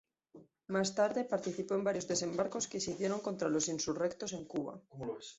Más 0.65 0.95
tarde, 0.95 1.25
participó 1.25 1.75
en 1.75 1.83
varios 1.83 2.07
desembarcos 2.07 2.67
que 2.67 2.79
se 2.79 2.89
hicieron 2.93 3.19
contra 3.19 3.49
los 3.49 3.67
insurrectos 3.67 4.33
en 4.33 4.45
Cuba. 4.45 4.81